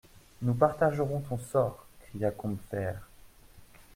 [0.41, 3.07] Nous partagerons ton sort, cria Combeferre.